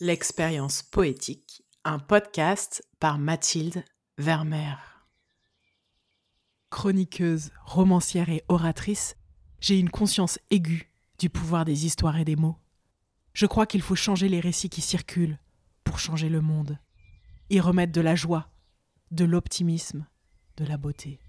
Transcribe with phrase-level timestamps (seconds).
[0.00, 3.84] L'expérience poétique, un podcast par Mathilde
[4.18, 4.76] Vermeer.
[6.70, 9.16] Chroniqueuse, romancière et oratrice,
[9.60, 12.56] j'ai une conscience aiguë du pouvoir des histoires et des mots.
[13.34, 15.38] Je crois qu'il faut changer les récits qui circulent
[15.84, 16.76] pour changer le monde,
[17.48, 18.50] y remettre de la joie,
[19.12, 20.08] de l'optimisme,
[20.56, 21.20] de la beauté.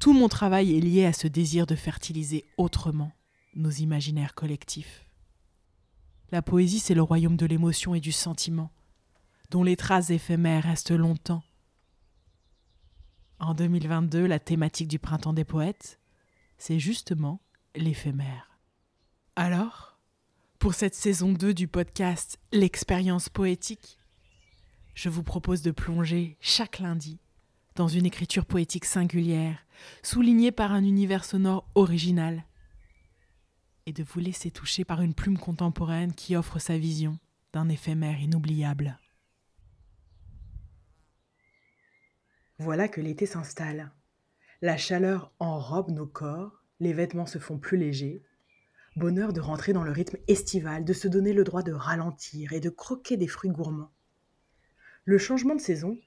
[0.00, 3.12] Tout mon travail est lié à ce désir de fertiliser autrement
[3.54, 5.04] nos imaginaires collectifs.
[6.32, 8.72] La poésie, c'est le royaume de l'émotion et du sentiment,
[9.50, 11.42] dont les traces éphémères restent longtemps.
[13.38, 16.00] En 2022, la thématique du printemps des poètes,
[16.56, 17.42] c'est justement
[17.76, 18.58] l'éphémère.
[19.36, 19.98] Alors,
[20.58, 23.98] pour cette saison 2 du podcast L'expérience poétique,
[24.94, 27.20] je vous propose de plonger chaque lundi
[27.74, 29.66] dans une écriture poétique singulière,
[30.02, 32.44] soulignée par un univers sonore original,
[33.86, 37.18] et de vous laisser toucher par une plume contemporaine qui offre sa vision
[37.52, 38.98] d'un éphémère inoubliable.
[42.58, 43.90] Voilà que l'été s'installe.
[44.60, 48.22] La chaleur enrobe nos corps, les vêtements se font plus légers.
[48.94, 52.60] Bonheur de rentrer dans le rythme estival, de se donner le droit de ralentir et
[52.60, 53.90] de croquer des fruits gourmands.
[55.04, 55.98] Le changement de saison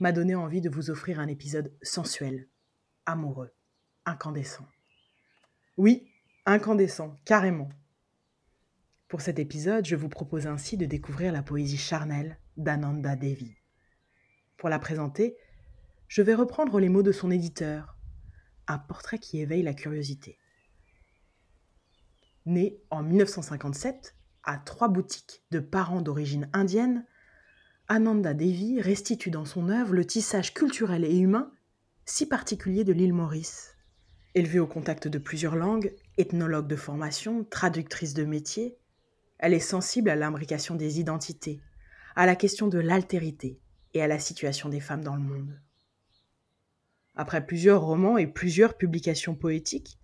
[0.00, 2.48] m'a donné envie de vous offrir un épisode sensuel,
[3.04, 3.50] amoureux,
[4.06, 4.66] incandescent.
[5.76, 6.10] Oui,
[6.48, 7.68] incandescent, carrément.
[9.06, 13.54] Pour cet épisode, je vous propose ainsi de découvrir la poésie charnelle d'Ananda Devi.
[14.56, 15.36] Pour la présenter,
[16.08, 17.98] je vais reprendre les mots de son éditeur,
[18.66, 20.38] un portrait qui éveille la curiosité.
[22.46, 27.04] Née en 1957 à trois boutiques de parents d'origine indienne,
[27.88, 31.52] Ananda Devi restitue dans son œuvre le tissage culturel et humain
[32.06, 33.77] si particulier de l'île Maurice.
[34.34, 38.76] Élevée au contact de plusieurs langues, ethnologue de formation, traductrice de métier,
[39.38, 41.60] elle est sensible à l'imbrication des identités,
[42.16, 43.60] à la question de l'altérité
[43.94, 45.60] et à la situation des femmes dans le monde.
[47.14, 49.98] Après plusieurs romans et plusieurs publications poétiques,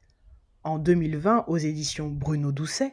[0.63, 2.93] en 2020 aux éditions Bruno Doucet,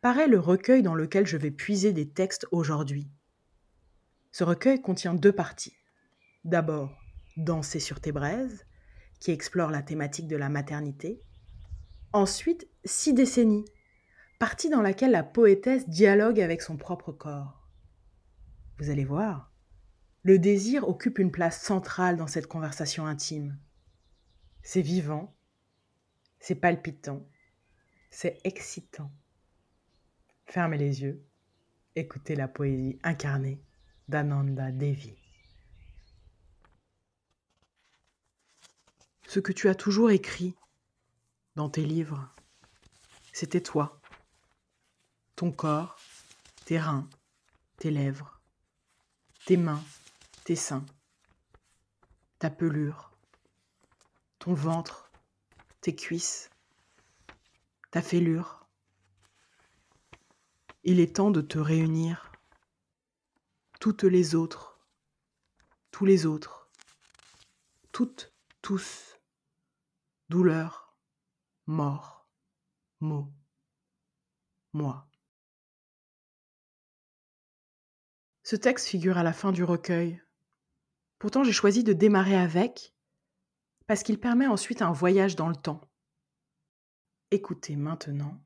[0.00, 3.08] paraît le recueil dans lequel je vais puiser des textes aujourd'hui.
[4.32, 5.76] Ce recueil contient deux parties.
[6.44, 6.98] D'abord,
[7.36, 8.64] Danser sur tes braises,
[9.24, 11.22] qui explore la thématique de la maternité.
[12.12, 13.64] Ensuite, Six décennies,
[14.38, 17.66] partie dans laquelle la poétesse dialogue avec son propre corps.
[18.76, 19.50] Vous allez voir,
[20.24, 23.58] le désir occupe une place centrale dans cette conversation intime.
[24.62, 25.34] C'est vivant,
[26.38, 27.26] c'est palpitant,
[28.10, 29.10] c'est excitant.
[30.44, 31.24] Fermez les yeux,
[31.96, 33.64] écoutez la poésie incarnée
[34.08, 35.23] d'Ananda Devi.
[39.34, 40.54] Ce que tu as toujours écrit
[41.56, 42.32] dans tes livres,
[43.32, 44.00] c'était toi,
[45.34, 45.98] ton corps,
[46.66, 47.10] tes reins,
[47.78, 48.40] tes lèvres,
[49.44, 49.82] tes mains,
[50.44, 50.86] tes seins,
[52.38, 53.10] ta pelure,
[54.38, 55.10] ton ventre,
[55.80, 56.48] tes cuisses,
[57.90, 58.68] ta fêlure.
[60.84, 62.30] Il est temps de te réunir.
[63.80, 64.78] Toutes les autres,
[65.90, 66.68] tous les autres,
[67.90, 69.13] toutes, tous,
[70.28, 70.96] douleur,
[71.66, 72.28] mort,
[73.00, 73.32] mot,
[74.72, 75.08] moi.
[78.42, 80.22] Ce texte figure à la fin du recueil.
[81.18, 82.94] Pourtant, j'ai choisi de démarrer avec
[83.86, 85.80] parce qu'il permet ensuite un voyage dans le temps.
[87.30, 88.40] Écoutez maintenant,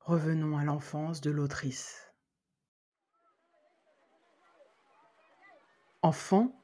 [0.00, 2.12] revenons à l'enfance de l'autrice.
[6.02, 6.60] Enfant,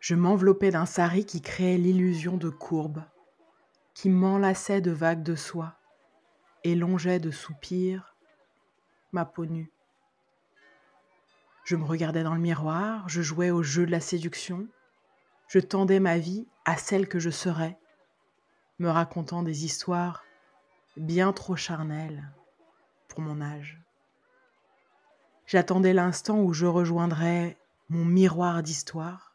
[0.00, 3.02] je m'enveloppais d'un sari qui créait l'illusion de courbe,
[3.94, 5.74] qui m'enlaçait de vagues de soie
[6.64, 8.14] et longeait de soupirs
[9.12, 9.70] ma peau nue.
[11.64, 14.66] Je me regardais dans le miroir, je jouais au jeu de la séduction,
[15.48, 17.78] je tendais ma vie à celle que je serais,
[18.78, 20.24] me racontant des histoires
[20.96, 22.28] bien trop charnelles
[23.08, 23.80] pour mon âge.
[25.46, 27.56] J'attendais l'instant où je rejoindrais
[27.88, 29.34] mon miroir d'histoire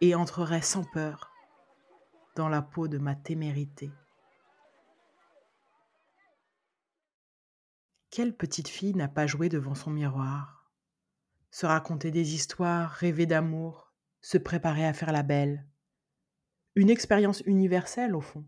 [0.00, 1.27] et entrerai sans peur
[2.38, 3.90] dans la peau de ma témérité.
[8.10, 10.70] Quelle petite fille n'a pas joué devant son miroir,
[11.50, 15.66] se raconter des histoires, rêver d'amour, se préparer à faire la belle
[16.76, 18.46] Une expérience universelle au fond.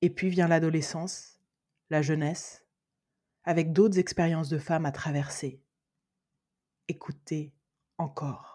[0.00, 1.40] Et puis vient l'adolescence,
[1.90, 2.64] la jeunesse,
[3.42, 5.60] avec d'autres expériences de femmes à traverser.
[6.86, 7.52] Écoutez,
[7.98, 8.51] encore.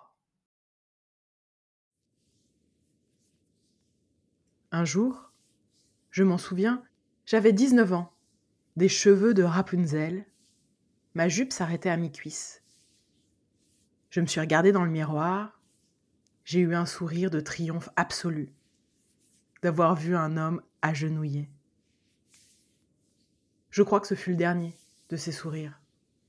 [4.71, 5.31] Un jour,
[6.11, 6.83] je m'en souviens,
[7.25, 8.13] j'avais 19 ans,
[8.75, 10.25] des cheveux de Rapunzel,
[11.17, 12.61] Ma jupe s'arrêtait à mi-cuisse.
[14.11, 15.59] Je me suis regardée dans le miroir.
[16.43, 18.53] J'ai eu un sourire de triomphe absolu
[19.63, 21.49] d'avoir vu un homme agenouillé.
[23.71, 24.75] Je crois que ce fut le dernier
[25.09, 25.81] de ces sourires,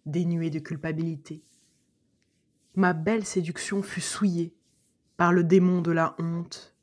[0.06, 1.44] dénués de culpabilité.
[2.74, 4.56] Ma belle séduction fut souillée
[5.18, 6.77] par le démon de la honte,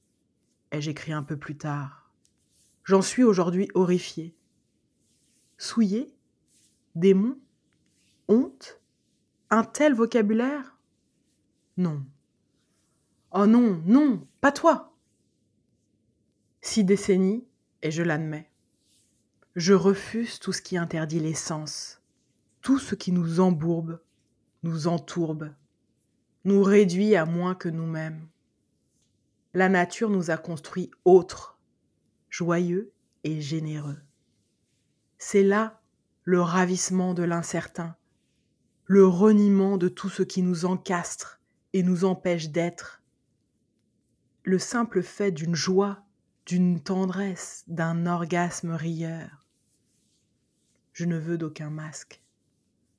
[0.76, 2.12] ai-je écrit un peu plus tard.
[2.84, 4.36] J'en suis aujourd'hui horrifié.
[5.58, 6.14] Souillé
[6.96, 7.40] Démon
[8.28, 8.80] Honte
[9.50, 10.78] Un tel vocabulaire?
[11.78, 12.06] Non.
[13.32, 14.94] Oh non, non, pas toi
[16.62, 17.46] Six décennies,
[17.82, 18.50] et je l'admets.
[19.56, 22.02] Je refuse tout ce qui interdit l'essence,
[22.62, 24.02] tout ce qui nous embourbe,
[24.64, 25.54] nous entourbe,
[26.44, 28.28] nous réduit à moins que nous-mêmes.
[29.56, 31.58] La nature nous a construits autres,
[32.30, 32.92] joyeux
[33.24, 34.02] et généreux.
[35.18, 35.80] C'est là
[36.26, 37.96] le ravissement de l'incertain,
[38.84, 41.40] le reniement de tout ce qui nous encastre
[41.72, 43.02] et nous empêche d'être.
[44.44, 46.04] Le simple fait d'une joie,
[46.46, 49.48] d'une tendresse, d'un orgasme rieur.
[50.92, 52.22] Je ne veux d'aucun masque,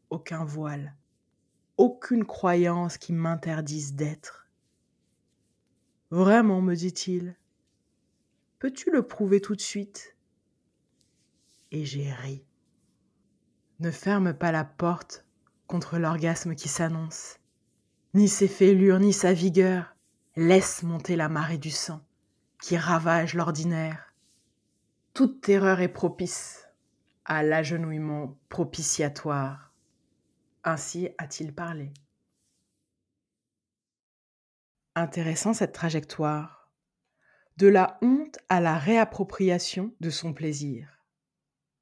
[0.08, 0.96] aucun voile,
[1.76, 4.45] aucune croyance qui m'interdise d'être.
[6.16, 7.36] Vraiment, me dit-il,
[8.58, 10.16] peux-tu le prouver tout de suite?
[11.72, 12.42] Et j'ai ri.
[13.80, 15.26] Ne ferme pas la porte
[15.66, 17.38] contre l'orgasme qui s'annonce,
[18.14, 19.94] ni ses fêlures, ni sa vigueur.
[20.36, 22.00] Laisse monter la marée du sang
[22.62, 24.14] qui ravage l'ordinaire.
[25.12, 26.66] Toute terreur est propice
[27.26, 29.70] à l'agenouillement propitiatoire.
[30.64, 31.92] Ainsi a-t-il parlé.
[34.98, 36.72] Intéressant cette trajectoire.
[37.58, 41.04] De la honte à la réappropriation de son plaisir.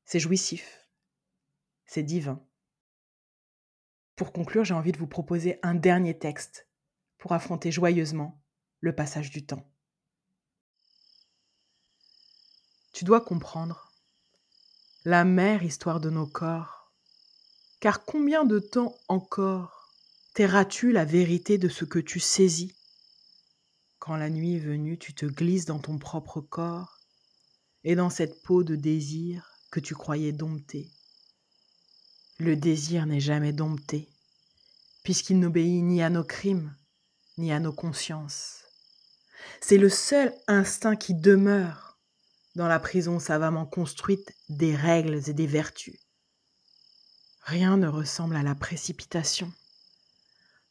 [0.05, 0.89] C'est jouissif.
[1.87, 2.45] C'est divin.
[4.17, 6.67] Pour conclure, j'ai envie de vous proposer un dernier texte
[7.17, 8.43] pour affronter joyeusement
[8.81, 9.65] le passage du temps.
[12.93, 13.93] Tu dois comprendre
[15.05, 16.93] la mère histoire de nos corps.
[17.79, 19.95] Car combien de temps encore
[20.35, 22.75] tairas-tu la vérité de ce que tu saisis?
[24.05, 27.01] Quand la nuit est venue, tu te glisses dans ton propre corps
[27.85, 30.91] et dans cette peau de désir que tu croyais dompter.
[32.37, 34.11] Le désir n'est jamais dompté,
[35.05, 36.77] puisqu'il n'obéit ni à nos crimes,
[37.39, 38.65] ni à nos consciences.
[39.63, 41.99] C'est le seul instinct qui demeure
[42.57, 45.99] dans la prison savamment construite des règles et des vertus.
[47.41, 49.51] Rien ne ressemble à la précipitation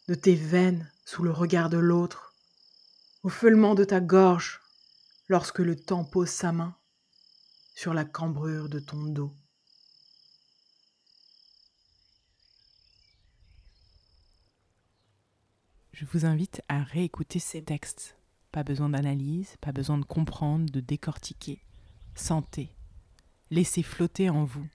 [0.07, 2.32] de tes veines sous le regard de l'autre,
[3.23, 4.61] au feulement de ta gorge
[5.27, 6.75] lorsque le temps pose sa main
[7.75, 9.31] sur la cambrure de ton dos.
[15.93, 18.17] Je vous invite à réécouter ces textes.
[18.51, 21.63] Pas besoin d'analyse, pas besoin de comprendre, de décortiquer
[22.15, 22.75] sentez,
[23.49, 24.67] laissez flotter en vous.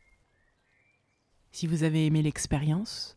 [1.53, 3.17] Si vous avez aimé l'expérience,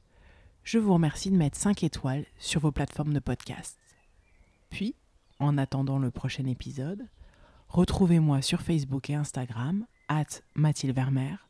[0.64, 3.78] je vous remercie de mettre 5 étoiles sur vos plateformes de podcast.
[4.70, 4.96] Puis,
[5.42, 7.08] en attendant le prochain épisode,
[7.68, 11.48] retrouvez-moi sur Facebook et Instagram, at Mathilde Vermeer,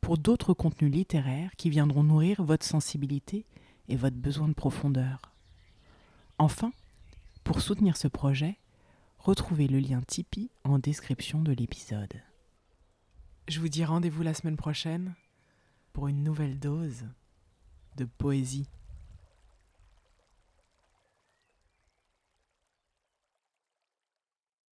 [0.00, 3.46] pour d'autres contenus littéraires qui viendront nourrir votre sensibilité
[3.88, 5.32] et votre besoin de profondeur.
[6.38, 6.72] Enfin,
[7.42, 8.60] pour soutenir ce projet,
[9.20, 12.22] Retrouvez le lien Tipeee en description de l'épisode.
[13.48, 15.14] Je vous dis rendez-vous la semaine prochaine
[15.92, 17.04] pour une nouvelle dose
[17.98, 18.66] de poésie.